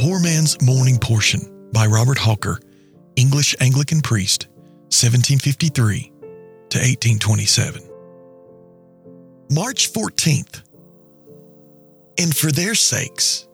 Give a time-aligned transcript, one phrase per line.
[0.00, 2.58] Poor Man's Morning Portion by Robert Hawker,
[3.16, 4.46] English Anglican priest,
[4.88, 6.04] 1753
[6.70, 7.82] to 1827.
[9.50, 10.62] March 14th.
[12.18, 13.46] And for their sakes,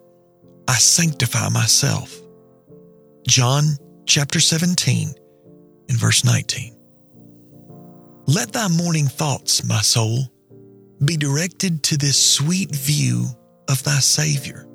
[0.68, 2.16] I sanctify myself.
[3.26, 3.64] John
[4.06, 5.14] chapter 17
[5.88, 6.76] and verse 19.
[8.28, 10.30] Let thy morning thoughts, my soul,
[11.04, 13.26] be directed to this sweet view
[13.68, 14.68] of thy Savior.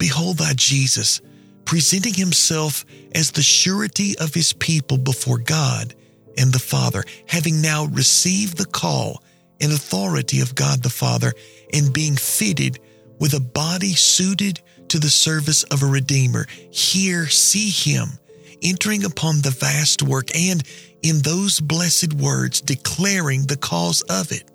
[0.00, 1.20] Behold thy Jesus
[1.66, 5.94] presenting himself as the surety of his people before God
[6.36, 9.22] and the Father, having now received the call
[9.60, 11.32] and authority of God the Father,
[11.72, 12.80] and being fitted
[13.20, 16.46] with a body suited to the service of a Redeemer.
[16.70, 18.18] Here see him
[18.62, 20.62] entering upon the vast work and
[21.02, 24.50] in those blessed words declaring the cause of it.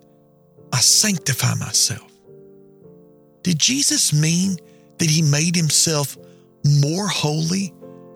[0.74, 2.12] I sanctify myself.
[3.44, 4.58] Did Jesus mean
[5.00, 6.18] that he made himself
[6.82, 7.74] more holy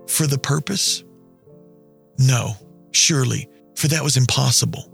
[0.08, 1.04] for the purpose?
[2.18, 2.54] No,
[2.92, 4.92] surely, for that was impossible.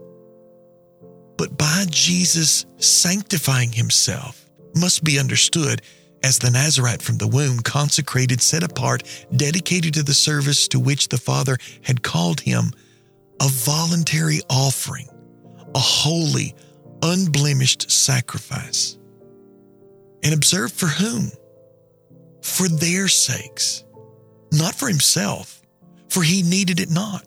[1.38, 5.81] But by Jesus sanctifying himself must be understood
[6.23, 9.03] as the Nazarite from the womb, consecrated, set apart,
[9.36, 12.72] dedicated to the service to which the Father had called him,
[13.42, 15.08] a voluntary offering,
[15.75, 16.55] a holy,
[17.03, 18.97] unblemished sacrifice.
[20.23, 21.31] And observe for whom?
[22.45, 23.83] For their sakes,
[24.53, 25.61] not for himself,
[26.07, 27.25] for he needed it not.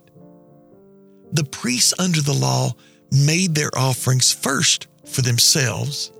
[1.32, 2.72] The priests under the law
[3.12, 6.12] made their offerings first for themselves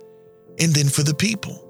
[0.61, 1.65] and then for the people.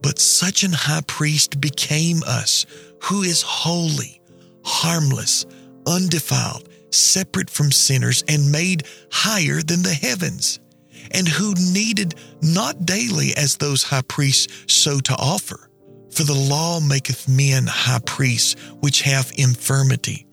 [0.00, 2.66] But such an high priest became us,
[3.02, 4.22] who is holy,
[4.64, 5.44] harmless,
[5.86, 10.60] undefiled, separate from sinners, and made higher than the heavens,
[11.10, 15.68] and who needed not daily as those high priests so to offer.
[16.12, 20.26] For the law maketh men high priests which have infirmity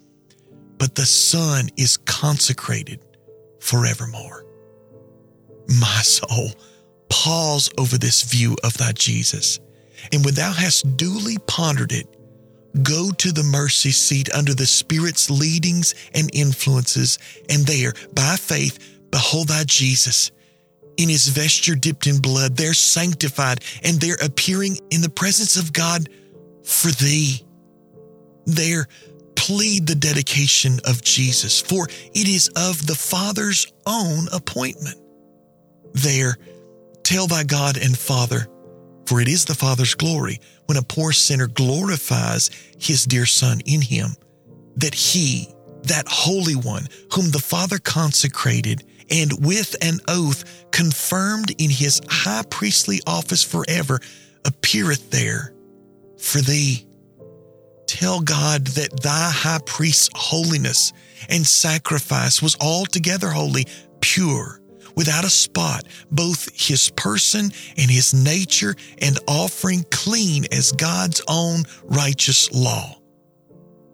[0.80, 3.00] but the Son is consecrated
[3.60, 4.46] forevermore.
[5.68, 6.52] My soul,
[7.10, 9.60] pause over this view of thy Jesus,
[10.12, 12.08] and when thou hast duly pondered it,
[12.82, 18.80] go to the mercy seat under the Spirit's leadings and influences, and there, by faith,
[19.12, 20.32] behold thy Jesus
[21.00, 25.72] in his vesture dipped in blood, there sanctified, and there appearing in the presence of
[25.72, 26.10] God
[26.64, 27.42] for thee.
[28.46, 28.86] There
[29.36, 34.98] plead the dedication of Jesus, for it is of the Father's own appointment.
[35.94, 36.36] There,
[37.04, 38.48] tell thy God and Father,
[39.06, 43.82] for it is the Father's glory when a poor sinner glorifies his dear Son in
[43.82, 44.10] him,
[44.76, 45.48] that he,
[45.84, 52.44] that Holy One, whom the Father consecrated and with an oath confirmed in his high
[52.50, 54.00] priestly office forever,
[54.46, 55.54] appeareth there
[56.18, 56.86] for thee
[57.90, 60.94] tell God that thy high priest's holiness
[61.28, 63.66] and sacrifice was altogether holy,
[64.00, 64.62] pure,
[64.96, 71.64] without a spot, both his person and his nature, and offering clean as God's own
[71.84, 72.99] righteous law.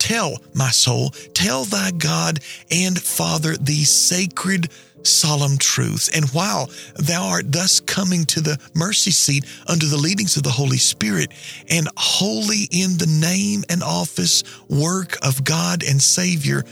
[0.06, 2.40] Tell, my soul, tell thy God
[2.70, 4.70] and Father these sacred
[5.02, 6.10] solemn truths.
[6.10, 10.52] And while thou art thus coming to the mercy seat under the leadings of the
[10.52, 11.32] Holy Spirit
[11.72, 16.64] and wholly in the name and office work of God and Savior,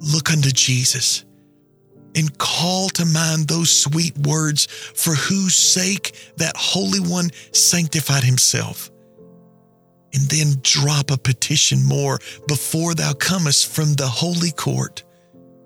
[0.00, 1.26] look unto Jesus
[2.14, 8.91] and call to mind those sweet words for whose sake that Holy One sanctified himself.
[10.14, 15.04] And then drop a petition more before thou comest from the holy court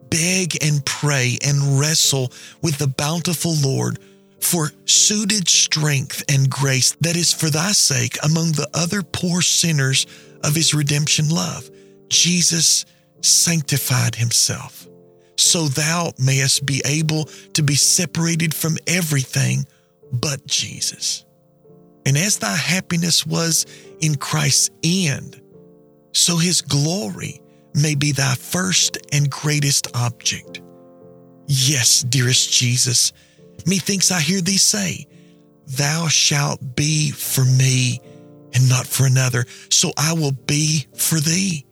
[0.09, 3.99] beg and pray and wrestle with the bountiful Lord
[4.41, 10.07] for suited strength and grace that is for thy sake among the other poor sinners
[10.43, 11.69] of his redemption love.
[12.09, 12.87] Jesus
[13.21, 14.87] sanctified himself
[15.37, 19.67] so thou mayest be able to be separated from everything
[20.13, 21.26] but Jesus.
[22.07, 23.67] And as thy happiness was
[24.01, 25.43] in Christ's end,
[26.13, 27.43] so his glory
[27.75, 30.63] may be thy first and greatest object.
[31.49, 33.13] Yes, dearest Jesus,
[33.67, 35.07] methinks I hear thee say,
[35.67, 38.01] Thou shalt be for me
[38.55, 41.67] and not for another, so I will be for thee.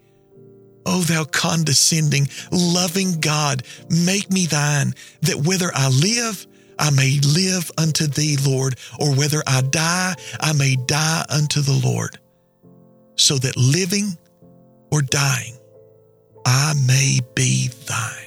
[0.85, 6.47] O thou condescending, loving God, make me thine, that whether I live,
[6.79, 11.81] I may live unto thee, Lord, or whether I die, I may die unto the
[11.85, 12.19] Lord,
[13.17, 14.17] so that living
[14.91, 15.55] or dying,
[16.47, 18.24] I may be thine.